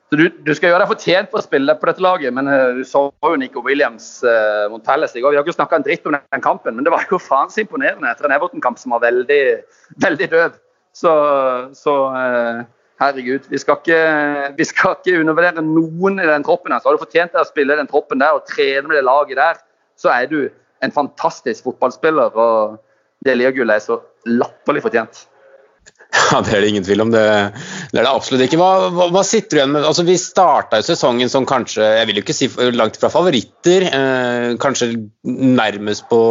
så 0.10 0.20
du, 0.20 0.26
du, 0.30 0.52
skal 0.58 0.72
gjøre 0.74 0.84
deg 0.84 0.92
fortjent 0.92 1.32
for 1.32 1.42
å 1.42 1.46
spille 1.46 1.76
på 1.80 1.90
dette 1.90 2.04
laget, 2.04 2.34
men 2.36 2.50
uh, 2.50 2.80
du 2.80 2.82
så 2.88 3.06
jo 3.14 3.38
Nico 3.40 3.64
Williams 3.66 4.20
uh, 4.26 4.66
mot 4.72 4.84
Palace 4.86 5.18
i 5.18 5.24
går. 5.24 5.36
Vi 5.36 5.40
har 5.40 5.48
ikke 5.48 5.60
snakka 5.60 5.80
en 5.80 5.86
dritt 5.86 6.10
om 6.10 6.18
den 6.18 6.46
kampen, 6.46 6.76
men 6.76 6.88
det 6.88 6.94
var 6.94 7.06
jo 7.12 7.22
faen 7.22 7.54
så 7.54 7.64
imponerende 7.64 8.10
etter 8.12 8.28
en 8.28 8.36
Everton-kamp 8.36 8.82
som 8.82 8.98
var 8.98 9.06
veldig, 9.06 9.44
veldig 10.04 10.30
død. 10.34 10.60
Så, 11.00 11.14
så 11.78 11.96
uh, 12.12 12.66
herregud, 13.00 13.48
vi 13.48 13.62
skal, 13.62 13.80
ikke, 13.80 14.02
vi 14.58 14.68
skal 14.68 14.98
ikke 14.98 15.22
undervurdere 15.22 15.64
noen 15.64 16.20
i 16.20 16.28
den 16.28 16.46
troppen. 16.46 16.74
her. 16.74 16.82
Så 16.82 16.90
har 16.90 16.98
du 16.98 17.06
fortjent 17.06 17.36
deg 17.36 17.46
å 17.46 17.50
spille 17.50 17.78
den 17.80 17.90
troppen 17.90 18.22
der 18.22 18.36
og 18.36 18.48
trene 18.50 18.88
med 18.90 18.98
det 19.00 19.08
laget 19.08 19.40
der, 19.40 19.64
så 20.00 20.12
er 20.16 20.28
du 20.32 20.42
en 20.84 20.96
fantastisk 20.96 21.68
fotballspiller. 21.68 22.36
og 22.36 22.80
det 23.26 23.36
Liagullet 23.36 23.76
er 23.76 23.84
så 23.84 24.00
latterlig 24.28 24.84
fortjent. 24.84 25.26
Ja, 26.10 26.42
Det 26.42 26.56
er 26.56 26.62
det 26.62 26.70
ingen 26.70 26.86
tvil 26.86 27.02
om. 27.04 27.12
Det, 27.14 27.22
det 27.92 28.00
er 28.00 28.06
det 28.06 28.12
absolutt 28.12 28.44
ikke. 28.46 28.58
Hva, 28.62 28.90
hva, 28.94 29.10
hva 29.14 29.24
sitter 29.26 29.56
du 29.56 29.60
igjen 29.60 29.76
med? 29.76 29.86
Altså, 29.86 30.06
Vi 30.08 30.18
starta 30.22 30.82
sesongen 30.86 31.30
som 31.30 31.46
kanskje 31.50 31.86
Jeg 31.86 32.10
vil 32.10 32.20
jo 32.20 32.26
ikke 32.26 32.38
si 32.38 32.50
langt 32.74 32.98
fra 33.02 33.12
favoritter. 33.14 33.86
Eh, 33.90 34.58
kanskje 34.62 34.92
nærmest 35.24 36.10
på 36.10 36.22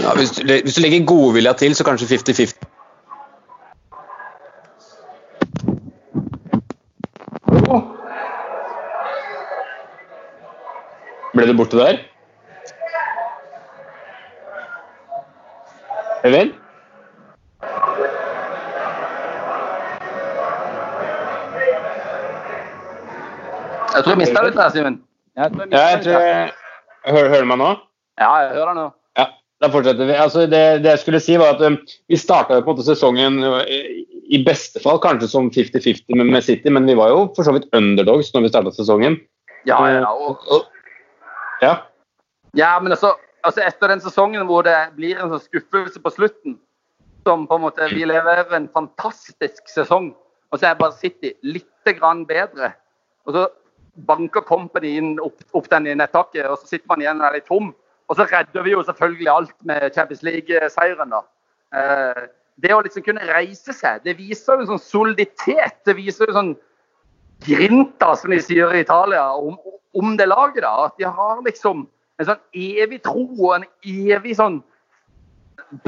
ja, 0.00 0.14
hvis, 0.16 0.30
du, 0.38 0.46
hvis, 0.48 0.76
du 0.76 0.80
legger 0.80 1.04
godvilja 1.08 1.52
til, 1.60 1.74
så 1.76 1.84
kanskje 1.84 2.08
50-50. 2.14 2.70
Ble 11.32 11.46
du 11.48 11.54
borte 11.56 11.76
der? 11.80 12.00
Øyvind? 16.24 16.61
Jeg 23.92 24.04
tror 24.04 24.14
jeg 24.14 24.20
mista 24.22 24.44
litt 24.46 24.60
Simen. 24.74 24.98
Ja, 25.36 25.48
jeg 25.48 26.02
tror 26.04 26.26
jeg... 26.26 26.52
Hører, 27.02 27.28
hører 27.32 27.44
du 27.44 27.50
meg 27.50 27.58
nå? 27.58 27.70
Ja, 28.20 28.30
jeg 28.44 28.50
hører 28.56 28.76
nå. 28.76 28.84
Ja, 29.18 29.26
da 29.64 29.70
fortsetter 29.72 30.08
vi. 30.08 30.16
Altså, 30.24 30.44
det, 30.46 30.60
det, 30.84 30.92
jeg 30.92 31.02
skulle 31.02 31.20
si 31.22 31.36
var 31.40 31.56
at 31.56 31.64
um, 31.66 31.78
Vi 32.10 32.18
starta 32.20 32.60
sesongen 32.86 33.40
uh, 33.42 33.62
i 34.32 34.40
beste 34.46 34.80
fall 34.80 35.00
kanskje 35.02 35.28
som 35.28 35.50
50-50 35.52 36.16
med, 36.16 36.30
med, 36.30 36.44
City, 36.44 36.70
men 36.70 36.86
vi 36.88 36.96
var 36.96 37.10
jo 37.12 37.24
for 37.36 37.44
så 37.44 37.54
vidt 37.56 37.68
underdogs 37.76 38.32
når 38.34 38.46
vi 38.46 38.52
starta 38.52 38.72
sesongen. 38.76 39.18
Ja, 39.68 39.78
ja, 39.90 40.08
og... 40.08 40.68
ja. 41.62 41.74
ja 42.58 42.72
men 42.82 42.94
altså, 42.94 43.14
altså, 43.44 43.62
etter 43.66 43.92
den 43.92 44.02
sesongen 44.02 44.46
hvor 44.48 44.64
det 44.66 44.76
blir 44.96 45.18
en 45.18 45.32
sånn 45.34 45.44
skuffelse 45.44 46.02
på 46.02 46.14
slutten 46.14 46.56
som 47.26 47.44
på 47.46 47.58
en 47.58 47.62
måte 47.62 47.86
Vi 47.92 48.06
lever 48.08 48.46
en 48.56 48.70
fantastisk 48.74 49.68
sesong, 49.70 50.10
og 50.50 50.58
så 50.58 50.70
er 50.70 50.80
bare 50.80 50.96
City 50.98 51.34
litt 51.46 51.92
grann 51.98 52.24
bedre. 52.26 52.72
Og 53.26 53.36
så 53.36 53.44
banker 53.94 54.44
Company 54.48 54.96
opp, 55.20 55.42
opp 55.52 55.68
den 55.70 55.86
i 55.90 55.96
nettaket, 55.98 56.46
og 56.48 56.58
så 56.60 56.70
sitter 56.70 56.88
man 56.88 57.02
igjen 57.04 57.20
og 57.20 57.28
er 57.28 57.38
litt 57.38 57.48
tom. 57.50 57.72
Og 58.10 58.18
så 58.18 58.26
redder 58.28 58.64
vi 58.64 58.74
jo 58.74 58.82
selvfølgelig 58.84 59.28
alt 59.32 59.54
med 59.68 59.92
Champions 59.94 60.22
League-seieren. 60.26 61.12
da. 61.12 61.22
Eh, 61.76 62.24
det 62.62 62.74
å 62.74 62.82
liksom 62.84 63.04
kunne 63.06 63.24
reise 63.28 63.72
seg, 63.74 64.02
det 64.04 64.18
viser 64.18 64.56
jo 64.56 64.64
en 64.64 64.72
sånn 64.74 64.84
soliditet. 64.84 65.78
Det 65.86 65.96
viser 65.96 66.28
jo 66.28 66.36
sånn 66.36 66.52
grinta, 67.46 68.12
som 68.18 68.32
de 68.32 68.40
sier 68.42 68.74
i 68.74 68.82
Italia, 68.84 69.24
om, 69.34 69.56
om 69.96 70.16
det 70.18 70.28
laget. 70.28 70.62
da, 70.64 70.74
At 70.88 70.98
de 71.00 71.08
har 71.08 71.40
liksom 71.46 71.86
en 72.20 72.28
sånn 72.28 72.42
evig 72.52 73.00
tro 73.06 73.24
og 73.24 73.56
en 73.56 73.66
evig 73.82 74.36
sånn 74.38 74.60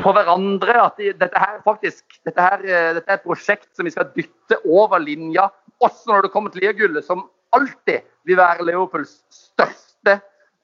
på 0.00 0.14
hverandre. 0.16 0.78
At 0.86 0.98
de, 1.00 1.12
dette 1.20 1.44
her 1.44 1.60
faktisk 1.66 2.18
dette, 2.24 2.40
her, 2.40 2.64
eh, 2.64 2.90
dette 2.98 3.10
er 3.10 3.20
et 3.20 3.28
prosjekt 3.28 3.70
som 3.76 3.86
vi 3.86 3.94
skal 3.94 4.10
dytte 4.16 4.60
over 4.64 5.02
linja, 5.02 5.50
også 5.84 6.10
når 6.10 6.26
det 6.26 6.32
kommer 6.32 6.52
til 6.52 6.64
ligagullet, 6.64 7.04
som 7.04 7.26
alltid 7.56 8.04
vil 8.24 8.38
være 8.40 8.66
Leopolds 8.66 9.16
største 9.32 10.18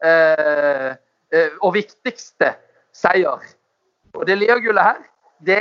eh, 0.04 0.90
eh, 1.32 1.56
og 1.61 1.75
viktigste 1.76 2.54
seier. 2.97 3.42
Og 4.14 4.26
Det 4.26 4.38
liagullet 4.38 4.82
her, 4.82 5.02
det, 5.47 5.61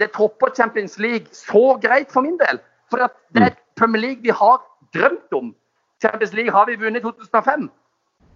det, 0.00 0.10
topper 0.16 0.54
Champions 0.56 0.98
League 0.98 1.28
så 1.32 1.76
greit 1.82 2.12
for 2.12 2.24
min 2.24 2.38
del. 2.40 2.60
For 2.90 3.02
det 3.34 3.42
er 3.50 3.58
Premier 3.76 4.00
League 4.00 4.22
vi 4.22 4.34
har 4.34 4.62
drømt 4.94 5.36
om. 5.36 5.54
Champions 6.02 6.32
League 6.32 6.52
har 6.52 6.66
vi 6.66 6.78
vunnet 6.80 7.00
i 7.00 7.04
2005. 7.04 7.68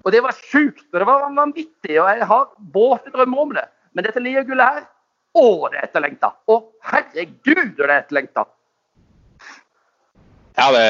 Og 0.04 0.12
det 0.12 0.20
var 0.22 0.36
sjukt, 0.36 0.84
og 0.92 1.00
det 1.00 1.06
var 1.08 1.30
vanvittig, 1.32 1.94
og 2.00 2.08
jeg 2.12 2.26
har 2.28 2.50
våte 2.74 3.12
drømmer 3.14 3.46
om 3.46 3.54
det. 3.56 3.64
Men 3.96 4.04
dette 4.04 4.20
liagullet 4.20 4.76
her, 4.76 4.82
å, 5.34 5.46
det 5.72 5.80
er 5.80 5.86
etterlengta! 5.88 6.34
Å, 6.46 6.58
herregud, 6.90 7.72
det 7.78 7.86
er 7.86 7.94
etterlengta! 7.96 8.44
Ja, 10.54 10.68
det, 10.70 10.84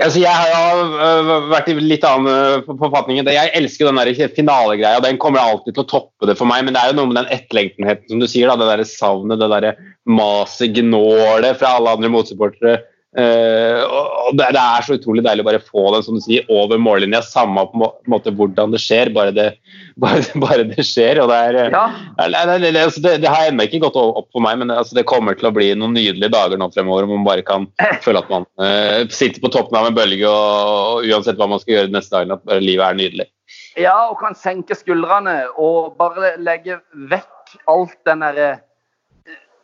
Altså, 0.00 0.20
jeg 0.22 0.32
har 0.32 0.78
uh, 0.94 1.48
vært 1.50 1.68
i 1.68 1.74
litt 1.80 2.04
annen 2.06 2.62
uh, 2.62 2.76
forfatning. 2.80 3.20
Jeg 3.26 3.52
elsker 3.58 3.88
den 3.88 4.00
der 4.00 4.32
finalegreia. 4.36 5.02
Den 5.04 5.18
kommer 5.20 5.42
alltid 5.42 5.76
til 5.76 5.84
å 5.84 5.90
toppe 5.90 6.28
det 6.30 6.36
for 6.38 6.48
meg. 6.48 6.64
Men 6.64 6.76
det 6.76 6.82
er 6.82 6.92
jo 6.92 6.98
noe 7.00 7.10
med 7.10 7.20
den 7.20 7.32
etterlengtenheten 7.34 8.14
som 8.14 8.22
du 8.22 8.28
sier. 8.30 8.48
Da, 8.48 8.56
det 8.60 8.70
der 8.70 8.84
savnet, 8.88 9.42
det 9.42 9.50
der 9.52 9.68
maset, 10.08 10.72
gnålet 10.78 11.60
fra 11.60 11.76
alle 11.78 11.96
andre 11.96 12.12
motsupportere. 12.12 12.80
Uh, 13.12 13.82
og 14.24 14.38
det, 14.38 14.46
det, 14.56 14.60
er 14.60 14.84
så 14.86 14.94
utrolig 14.96 15.20
deilig 15.26 15.42
å 15.44 15.46
bare 15.50 15.58
få 15.60 15.82
den 15.92 16.04
som 16.06 16.16
du 16.16 16.22
sier, 16.24 16.46
over 16.48 16.78
mållinja, 16.80 17.20
samme 17.26 17.66
på 17.68 17.76
en 17.84 18.08
måte 18.08 18.32
hvordan 18.32 18.72
det 18.72 18.80
skjer, 18.80 19.10
bare 19.12 19.34
det, 19.36 19.48
bare, 20.02 20.22
bare 20.40 20.64
det 20.70 20.86
skjer. 20.88 21.20
og 21.20 21.28
Det, 21.28 21.40
er, 21.50 21.58
ja. 21.74 21.84
det, 22.16 22.56
det, 22.64 22.72
altså, 22.80 23.02
det 23.04 23.28
har 23.28 23.50
ennå 23.50 23.66
ikke 23.68 23.82
gått 23.84 24.00
opp 24.00 24.30
for 24.32 24.44
meg, 24.44 24.62
men 24.62 24.72
altså, 24.72 24.96
det 24.96 25.04
kommer 25.10 25.36
til 25.36 25.50
å 25.50 25.52
bli 25.52 25.68
noen 25.76 25.92
nydelige 25.98 26.32
dager 26.32 26.60
nå 26.60 26.70
fremover 26.72 27.04
hvor 27.04 27.20
man 27.20 27.28
bare 27.28 27.44
kan 27.44 27.68
føle 28.06 28.24
at 28.24 28.32
man 28.32 28.48
uh, 28.62 29.04
sitter 29.12 29.44
på 29.44 29.52
toppen 29.52 29.76
av 29.76 29.90
en 29.90 29.98
bølge 29.98 30.32
og, 30.32 30.56
og, 31.02 31.12
uansett 31.12 31.40
hva 31.40 31.50
man 31.52 31.60
skal 31.60 31.76
gjøre 31.76 31.92
neste 31.92 32.16
dag, 32.16 32.36
at 32.38 32.64
livet 32.64 32.86
er 32.88 33.00
nydelig. 33.02 33.30
Ja, 33.76 33.96
og 34.08 34.16
kan 34.20 34.36
senke 34.38 34.76
skuldrene 34.76 35.42
og 35.60 35.98
bare 36.00 36.38
legge 36.40 36.80
vekk 37.12 37.58
alt 37.68 37.98
den 38.08 38.24
derre 38.24 38.52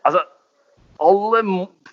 Altså, 0.06 0.20
alle 1.02 1.42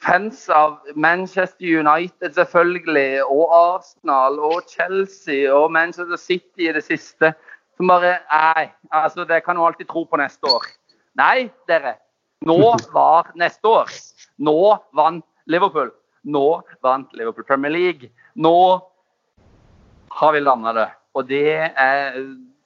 fans 0.06 0.50
av 0.50 0.78
Manchester 0.96 1.66
United 1.80 2.36
selvfølgelig, 2.36 3.24
og 3.26 3.54
Arsenal 3.56 4.40
og 4.40 4.70
Chelsea 4.70 5.50
og 5.54 5.72
Manchester 5.74 6.20
City 6.20 6.70
i 6.70 6.74
det 6.76 6.84
siste. 6.86 7.34
Som 7.76 7.92
bare 7.92 8.18
Nei, 8.32 8.70
altså, 8.94 9.26
det 9.28 9.44
kan 9.44 9.58
du 9.58 9.66
alltid 9.66 9.90
tro 9.90 10.06
på 10.08 10.20
neste 10.22 10.48
år. 10.48 10.68
Nei, 11.20 11.50
dere. 11.68 11.98
Nå 12.46 12.60
var 12.98 13.32
neste 13.40 13.68
år. 13.68 13.92
Nå 14.38 14.58
vant 14.96 15.26
Liverpool. 15.52 15.92
Nå 16.26 16.48
vant 16.86 17.14
Liverpool 17.14 17.48
Premier 17.48 17.74
League. 17.74 18.12
Nå 18.36 18.56
har 20.16 20.36
vi 20.36 20.44
landa 20.44 20.74
det. 20.74 20.90
Og 21.16 21.28
det 21.30 21.72
er 21.72 22.20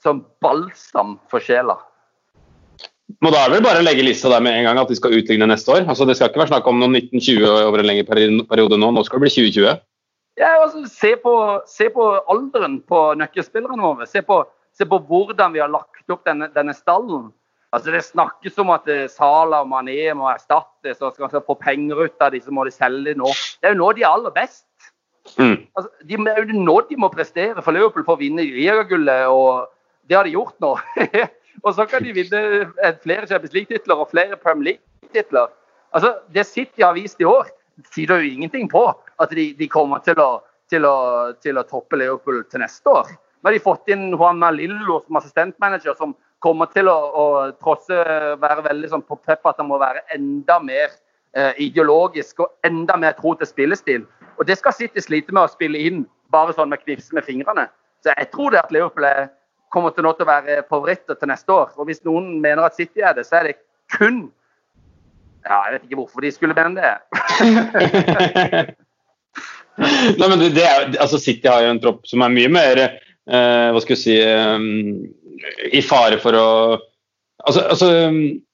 som 0.04 0.24
balsam 0.42 1.18
for 1.32 1.44
sjela. 1.44 1.78
Må 3.20 3.34
da 3.34 3.42
er 3.44 3.52
vel 3.52 3.64
bare 3.66 3.84
legge 3.84 4.04
lista 4.06 4.30
der 4.32 4.44
med 4.44 4.56
en 4.56 4.70
gang 4.70 4.78
at 4.80 4.88
de 4.88 4.96
skal 4.96 5.16
utligne 5.18 5.48
neste 5.50 5.74
år? 5.74 5.84
Altså 5.92 6.06
Det 6.08 6.16
skal 6.16 6.30
ikke 6.32 6.40
være 6.40 6.54
snakk 6.54 6.68
om 6.72 6.80
noen 6.80 6.96
1920 6.96 7.48
over 7.68 7.82
en 7.82 7.90
lengre 7.90 8.08
periode 8.08 8.78
nå, 8.80 8.92
nå 8.96 9.04
skal 9.04 9.20
det 9.20 9.26
bli 9.26 9.34
2020? 9.36 9.82
Ja, 10.40 10.54
altså 10.62 10.86
Se 10.88 11.16
på, 11.20 11.34
se 11.68 11.90
på 11.92 12.06
alderen 12.32 12.80
på 12.88 13.02
nøkkelspillerne 13.20 13.84
våre. 13.84 14.08
Se 14.08 14.24
på, 14.24 14.40
se 14.72 14.88
på, 14.88 15.02
hvordan 15.10 15.52
vi 15.52 15.60
har 15.60 15.72
lagt 15.72 16.08
opp 16.08 16.24
denne, 16.28 16.48
denne 16.56 16.76
stallen. 16.78 17.28
Altså 17.76 17.92
Det 17.92 18.06
snakkes 18.08 18.56
om 18.64 18.72
at 18.74 18.88
Salah, 18.88 19.12
Sala 19.12 19.60
og 19.66 19.68
Mané 19.70 19.98
må 20.18 20.30
erstattes, 20.32 21.02
og 21.04 21.12
skal 21.14 21.28
man 21.28 21.44
få 21.46 21.58
penger 21.60 22.06
ut 22.06 22.24
av 22.24 22.32
de, 22.34 22.40
så 22.42 22.56
må 22.56 22.64
de 22.66 22.74
selge 22.74 23.18
nå. 23.20 23.34
Det 23.60 23.70
er 23.70 23.76
jo 23.76 23.82
nå 23.84 23.92
de 23.98 24.06
er 24.06 24.14
aller 24.14 24.34
best. 24.34 24.66
Mm. 25.36 25.68
Altså, 25.76 25.92
de, 26.08 26.16
det 26.16 26.32
er 26.34 26.40
jo 26.48 26.64
nå 26.64 26.78
de 26.88 26.98
må 26.98 27.12
prestere 27.14 27.62
for 27.62 27.76
Liverpool 27.76 28.08
for 28.08 28.16
å 28.16 28.22
vinne 28.24 28.48
Liagagullet, 28.48 29.28
og 29.28 29.68
det 30.10 30.18
har 30.18 30.26
de 30.26 30.34
gjort 30.34 30.56
nå. 30.64 30.72
Og 31.64 31.74
så 31.76 31.86
kan 31.90 32.04
de 32.04 32.14
vinne 32.16 32.42
flere 33.04 33.28
Champions 33.28 33.54
League-titler 33.54 34.04
og 34.04 34.12
flere 34.12 34.38
Premier 34.40 34.74
League-titler. 34.74 35.50
Altså, 35.94 36.16
Det 36.34 36.46
City 36.46 36.82
har 36.82 36.94
vist 36.94 37.22
i 37.22 37.28
år, 37.28 37.50
sier 37.94 38.12
jo 38.12 38.34
ingenting 38.34 38.70
på 38.70 38.84
at 39.20 39.32
de, 39.36 39.54
de 39.58 39.68
kommer 39.68 40.04
til 40.06 40.20
å, 40.20 40.42
til, 40.70 40.86
å, 40.86 41.34
til 41.42 41.58
å, 41.58 41.66
toppe 41.68 41.98
Liverpool 41.98 42.44
til 42.52 42.64
neste 42.64 42.90
år. 42.92 43.10
Nå 43.40 43.48
har 43.48 43.56
de 43.56 43.64
fått 43.64 43.92
inn 43.92 44.10
Juan 44.12 44.40
Malillo 44.40 45.00
som 45.06 45.20
assistentmanager, 45.20 45.96
som 45.96 46.16
kommer 46.44 46.70
til 46.72 46.90
å, 46.92 46.96
å 46.96 47.26
trosse 47.60 47.96
være 48.40 48.66
veldig 48.68 48.92
sånn 48.92 49.06
på 49.08 49.18
pepp 49.28 49.48
at 49.48 49.60
han 49.60 49.70
må 49.72 49.80
være 49.80 50.04
enda 50.16 50.60
mer 50.64 50.92
eh, 51.36 51.56
ideologisk 51.66 52.44
og 52.46 52.68
enda 52.68 52.98
mer 53.00 53.16
tro 53.18 53.34
til 53.40 53.50
spillestil. 53.50 54.06
Og 54.40 54.48
Det 54.48 54.60
skal 54.60 54.76
City 54.76 55.04
slite 55.04 55.36
med 55.36 55.48
å 55.48 55.52
spille 55.52 55.80
inn 55.90 56.06
bare 56.32 56.56
sånn 56.56 56.72
med 56.72 56.84
knipse 56.84 57.16
med 57.16 57.28
fingrene. 57.28 57.68
Så 58.04 58.14
jeg 58.16 58.30
tror 58.32 58.54
det 58.54 58.62
at 58.62 58.72
Liverpool 58.72 59.08
er 59.08 59.28
kommer 59.74 59.94
til 59.96 60.06
nå 60.06 60.12
til 60.18 60.26
å 60.26 60.32
være 60.32 60.64
favoritter 60.70 61.18
til 61.20 61.32
neste 61.32 61.54
år. 61.54 61.72
Og 61.78 61.90
hvis 61.90 62.04
noen 62.08 62.38
mener 62.42 62.66
at 62.66 62.78
City 62.78 63.04
er 63.06 63.14
det, 63.18 63.26
så 63.28 63.42
er 63.42 63.50
det 63.50 63.60
kun 63.96 64.28
Ja, 65.48 65.62
jeg 65.66 65.74
vet 65.74 65.86
ikke 65.88 66.02
hvorfor 66.02 66.22
de 66.22 66.32
skulle 66.36 66.56
mene 66.58 66.82
det. 66.82 66.96
Nei, 70.20 70.28
men 70.28 70.42
det 70.44 70.66
er, 70.66 70.90
altså 71.00 71.18
City 71.22 71.48
har 71.48 71.64
jo 71.64 71.72
en 71.72 71.80
tropp 71.80 72.04
som 72.10 72.20
er 72.26 72.34
mye 72.34 72.50
mer 72.52 72.82
eh, 72.84 73.68
hva 73.72 73.80
skal 73.80 73.96
jeg 73.96 74.02
si 74.02 74.18
eh, 74.20 74.60
i 75.72 75.82
fare 75.86 76.20
for 76.20 76.36
å 76.36 76.50
altså, 76.76 77.64
altså 77.64 77.88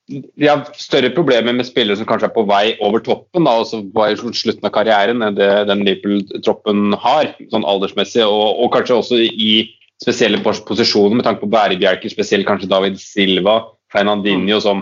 de 0.06 0.46
har 0.46 0.68
større 0.78 1.10
problemer 1.16 1.56
med 1.56 1.66
spillere 1.66 1.98
som 1.98 2.06
kanskje 2.06 2.28
er 2.30 2.36
på 2.36 2.46
vei 2.46 2.76
over 2.86 3.02
toppen 3.02 3.48
da, 3.48 3.56
altså 3.58 3.82
på 3.90 4.34
slutten 4.38 4.68
av 4.68 4.74
karrieren 4.76 5.26
enn 5.26 5.38
det 5.38 5.50
den 5.70 5.82
Liverpool-troppen 5.88 6.94
har, 7.02 7.32
sånn 7.50 7.66
aldersmessig, 7.66 8.22
og, 8.22 8.60
og, 8.60 8.70
kanskje 8.76 9.00
også 9.00 9.22
i 9.26 9.56
spesielle 10.04 10.42
posisjoner 10.44 11.20
med 11.20 11.26
tanke 11.28 11.44
på 11.44 11.52
bærebjelker, 11.52 12.12
spesielt 12.12 12.48
kanskje 12.48 12.70
David 12.72 13.00
Silva, 13.02 13.62
Fernandinho 13.94 14.60
som 14.64 14.82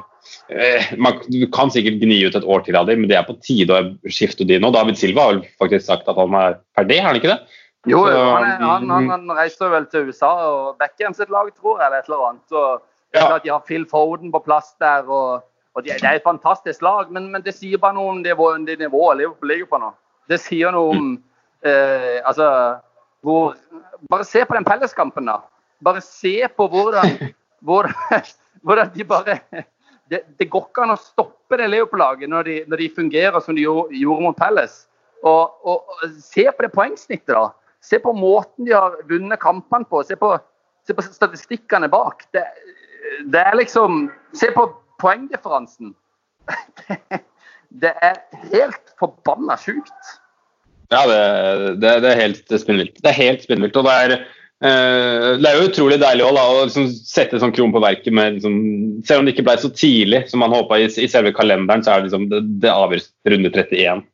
eh, 0.50 0.94
man, 0.98 1.20
Du 1.30 1.44
kan 1.54 1.72
sikkert 1.74 2.02
gni 2.02 2.22
ut 2.26 2.38
et 2.40 2.48
år 2.48 2.64
til 2.66 2.78
av 2.80 2.88
dem, 2.90 3.04
men 3.04 3.12
det 3.12 3.20
er 3.20 3.28
på 3.28 3.38
tide 3.44 3.76
å 3.78 4.12
skifte 4.12 4.48
de 4.48 4.58
nå. 4.62 4.72
David 4.74 4.98
Silva 5.00 5.28
har 5.28 5.36
vel 5.36 5.44
faktisk 5.62 5.86
sagt 5.90 6.10
at 6.10 6.18
han 6.20 6.40
er 6.40 6.58
ferdig, 6.78 7.02
har 7.02 7.12
han 7.12 7.22
ikke 7.22 7.36
det? 7.36 7.60
Jo, 7.92 8.06
Så, 8.08 8.16
han, 8.16 8.48
er, 8.48 8.60
han, 8.64 8.90
han, 8.90 9.10
han, 9.12 9.32
reiser 9.36 9.72
vel 9.74 9.86
til 9.92 10.10
USA 10.10 10.32
og 10.48 10.78
Beckham 10.80 11.16
sitt 11.18 11.32
lag, 11.34 11.50
tror 11.60 11.82
jeg, 11.82 11.90
eller 11.90 12.00
et 12.00 12.12
eller 12.12 12.28
annet. 12.30 12.56
Og, 12.56 12.86
ja. 13.14 13.26
at 13.28 13.44
De 13.44 13.52
har 13.52 13.66
Phil 13.68 13.84
Foden 13.90 14.32
på 14.34 14.42
plass 14.46 14.72
der. 14.82 15.10
og 15.10 15.44
og 15.74 15.84
Det 15.84 16.04
er 16.04 16.20
et 16.20 16.26
fantastisk 16.26 16.82
lag, 16.86 17.12
men, 17.12 17.32
men 17.34 17.42
det 17.42 17.56
sier 17.58 17.82
bare 17.82 17.98
noe 17.98 18.12
om 18.14 18.24
det, 18.24 18.36
det 18.68 18.78
nivået 18.80 19.18
Liverpool 19.18 19.50
ligger 19.50 19.70
på 19.72 19.80
nå. 19.82 19.90
Det 20.30 20.38
sier 20.40 20.72
noe 20.72 20.94
om 20.94 21.08
eh, 21.66 22.20
altså, 22.22 22.46
hvor, 23.24 23.56
Bare 24.12 24.26
se 24.28 24.44
på 24.46 24.56
den 24.58 24.66
felleskampen, 24.68 25.30
da. 25.30 25.40
Bare 25.84 26.02
se 26.04 26.36
på 26.58 26.68
hvordan, 26.68 27.14
hvordan, 27.66 28.32
hvordan 28.62 28.92
de 28.96 29.06
bare 29.08 29.38
det, 30.12 30.22
det, 30.38 30.50
går 30.52 30.68
ikke 30.68 30.84
an 30.84 30.94
å 30.94 31.00
stoppe 31.00 31.58
det 31.58 31.70
Leopold-laget 31.72 32.30
når, 32.30 32.50
de, 32.50 32.56
når 32.70 32.84
de 32.84 32.90
fungerer 32.98 33.44
som 33.44 33.56
de 33.56 33.64
gjorde, 33.64 34.22
mot 34.22 34.38
Pelles. 34.38 34.84
Og, 35.24 35.54
og, 35.64 35.94
og, 35.96 36.18
Se 36.22 36.46
på 36.52 36.66
det 36.66 36.74
poengsnittet. 36.76 37.34
da. 37.34 37.48
Se 37.84 38.00
på 38.00 38.14
måten 38.16 38.68
de 38.68 38.76
har 38.76 39.00
vunnet 39.10 39.42
kampene 39.42 39.88
på. 39.90 40.04
Se 40.08 40.18
på, 40.20 40.34
se 40.88 40.96
på 40.96 41.06
statistikkene 41.08 41.90
bak. 41.92 42.26
Det, 42.36 42.44
det, 43.26 43.40
er 43.40 43.60
liksom 43.60 44.08
Se 44.36 44.52
på 44.56 44.68
poengdifferansen. 45.04 45.96
Det, 47.74 47.90
er 48.06 48.20
helt 48.52 48.92
forbanna 49.00 49.56
sjukt. 49.58 50.10
Ja, 50.94 51.04
det, 51.10 51.20
det, 51.82 51.98
det, 52.06 52.14
er 52.14 52.22
helt 52.22 52.56
spinnvilt. 52.62 52.96
Det 53.02 53.12
er 53.12 53.20
helt 53.20 53.44
spinnvilt. 53.46 53.78
Og 53.80 53.88
det 53.88 53.98
er, 54.06 54.16
eh, 54.64 55.28
det 55.42 55.50
er 55.50 55.60
jo 55.60 55.68
utrolig 55.72 56.00
deilig 56.02 56.28
også, 56.28 56.38
da, 56.38 56.46
å 56.48 56.64
liksom 56.68 56.88
sette 57.10 57.42
sånn 57.42 57.56
kron 57.56 57.74
på 57.76 57.84
verket 57.84 58.14
med 58.16 58.38
liksom, 58.38 58.58
Selv 59.08 59.22
om 59.22 59.28
det 59.28 59.36
ikke 59.36 59.48
ble 59.50 59.58
så 59.60 59.74
tidlig 59.74 60.26
som 60.32 60.44
man 60.46 60.56
håpa 60.56 60.80
i, 60.80 60.88
i, 60.88 61.10
selve 61.12 61.34
kalenderen, 61.36 61.84
så 61.86 61.96
er 61.96 62.04
det 62.04 62.12
liksom, 62.12 62.30
det, 62.32 62.44
det 62.64 62.74
avgjøres 62.74 63.12
runde 63.34 63.54
31 63.54 64.06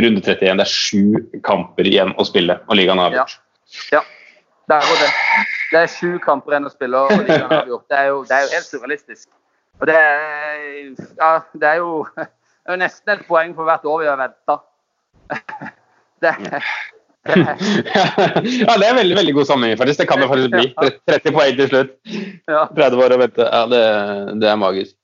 runde 0.00 0.20
31. 0.20 0.56
Det 0.58 0.64
er 0.64 0.70
sju 0.70 1.40
kamper 1.46 1.88
igjen 1.88 2.12
å 2.20 2.26
spille, 2.28 2.58
og 2.66 2.78
ligaen 2.78 3.00
er 3.00 3.10
avgjort. 3.10 3.38
Ja. 3.90 4.00
ja. 4.00 4.04
Det 4.66 4.76
er 4.76 4.88
jo 4.90 4.98
det. 5.00 5.10
Det 5.70 5.80
er 5.80 5.90
sju 5.90 6.10
kamper 6.22 6.54
igjen 6.54 6.68
å 6.68 6.72
spille, 6.72 7.02
og 7.02 7.24
ligaen 7.24 7.50
er 7.50 7.60
avgjort. 7.62 7.86
Det 7.90 7.98
er 7.98 8.08
jo, 8.10 8.20
det 8.28 8.36
er 8.36 8.44
jo 8.46 8.52
helt 8.54 8.70
surrealistisk. 8.70 9.28
Og 9.80 9.90
det 9.90 9.96
er, 9.96 10.62
ja, 11.20 11.30
det 11.52 11.72
er, 11.72 11.80
jo, 11.82 12.04
det 12.16 12.74
er 12.74 12.80
nesten 12.80 13.14
et 13.16 13.26
poeng 13.28 13.52
for 13.56 13.68
hvert 13.68 13.88
år 13.88 14.04
vi 14.04 14.10
har 14.10 14.20
venta. 14.20 14.60
Det, 16.22 16.32
det, 16.46 16.60
ja, 18.62 18.74
det 18.78 18.88
er 18.88 18.98
veldig 19.00 19.16
veldig 19.18 19.36
god 19.40 19.48
sammenheng, 19.48 19.78
faktisk. 19.78 20.02
Det 20.02 20.08
kan 20.10 20.22
det 20.22 20.28
faktisk 20.30 20.52
bli. 20.54 20.66
30 21.12 21.36
poeng 21.36 21.56
til 21.60 21.70
slutt. 21.72 21.96
30 22.76 23.06
år 23.06 23.16
å 23.16 23.22
vente. 23.22 23.48
Ja, 23.48 23.64
det, 23.70 23.86
det 24.42 24.52
er 24.52 24.60
magisk. 24.60 24.94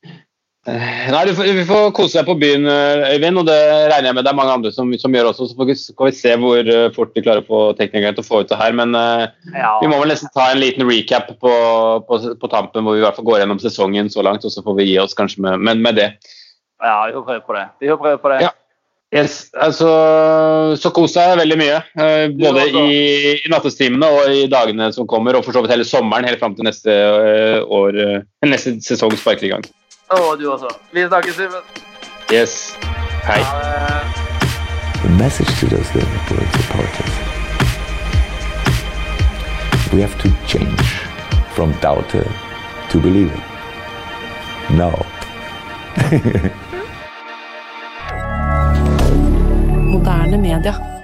Nei, 0.63 1.25
du 1.27 1.33
får, 1.35 1.49
Vi 1.57 1.63
får 1.67 1.89
kose 1.97 2.21
deg 2.21 2.29
på 2.29 2.37
byen, 2.39 2.69
eh, 2.71 3.17
Øyvind, 3.17 3.41
og 3.41 3.49
det 3.49 3.57
regner 3.91 4.13
jeg 4.13 4.15
med 4.15 4.23
det 4.23 4.31
er 4.31 4.37
mange 4.39 4.53
andre 4.55 4.71
som, 4.71 4.93
som 4.95 5.17
gjør 5.17 5.33
også. 5.33 5.49
Så 5.51 5.59
får 5.59 5.69
vi, 5.73 5.75
skal 5.81 6.09
vi 6.09 6.15
se 6.21 6.37
hvor 6.39 6.71
eh, 6.71 6.93
fort 6.95 7.17
vi 7.17 7.25
klarer 7.25 7.43
å 7.43 7.49
få 7.49 7.63
teknikere 7.81 8.15
til 8.15 8.23
å 8.23 8.29
få 8.29 8.45
ut 8.45 8.53
det 8.53 8.61
her. 8.61 8.77
Men 8.79 8.95
ja. 8.95 9.73
vi 9.83 9.91
må 9.91 9.99
vel 9.99 10.15
nesten 10.15 10.31
ta 10.37 10.53
en 10.53 10.63
liten 10.63 10.87
recap 10.87 11.35
på, 11.35 11.57
på, 12.07 12.21
på, 12.39 12.53
tampen, 12.53 12.87
hvor 12.87 12.95
vi 12.95 13.03
i 13.03 13.07
hvert 13.09 13.19
fall 13.19 13.27
går 13.27 13.43
gjennom 13.43 13.63
sesongen 13.65 14.13
så 14.15 14.23
langt. 14.23 14.47
Og 14.47 14.55
så 14.55 14.63
får 14.63 14.79
vi 14.79 14.93
gi 14.93 15.01
oss 15.03 15.19
kanskje 15.19 15.43
med, 15.49 15.67
med, 15.67 15.83
med 15.83 15.99
det. 15.99 16.13
Ja, 16.79 17.09
vi 17.09 17.19
får 17.19 17.27
prøve 17.27 17.47
på 17.49 17.59
det. 17.59 17.69
Vi 17.83 17.91
får 17.91 18.03
prøve 18.07 18.23
på 18.23 18.35
det. 18.37 18.43
Ja. 18.47 18.55
Yes, 19.13 19.51
altså, 19.61 19.89
så 20.81 20.91
kos 20.97 21.13
deg 21.13 21.35
veldig 21.37 21.57
mye. 21.61 21.81
Både 22.39 22.63
i, 22.71 22.95
i 23.45 23.51
nattestimene 23.53 24.09
og 24.09 24.33
i 24.33 24.47
dagene 24.49 24.89
som 24.97 25.05
kommer, 25.09 25.37
og 25.37 25.45
for 25.45 25.53
så 25.53 25.61
vidt 25.61 25.75
hele 25.75 25.85
sommeren 25.85 26.25
helt 26.25 26.41
fram 26.41 26.57
til 26.57 26.65
neste 26.65 26.97
år, 27.69 28.01
neste 28.49 28.79
sesong 28.81 29.13
sparker 29.21 29.51
i 29.51 29.53
gang. 29.53 29.69
Og 30.17 30.41
du 30.41 30.49
også. 30.53 30.73
Vi 30.97 31.05
snakkes, 31.05 31.37
Simen. 31.37 31.61
Yes. 32.33 32.79
Hei. 33.29 33.45
The 35.03 35.11
message 35.21 35.61
to 35.61 35.67
those 35.67 35.95
Liverpool 35.95 36.47
supporters. 36.57 37.15
We 39.93 40.01
have 40.01 40.17
to 40.23 40.31
change 40.47 40.83
from 41.55 41.73
doubter 41.83 42.25
to 42.91 42.99
believer. 42.99 43.43
No. 44.71 44.91
Moderne 50.13 50.37
media. 50.37 51.02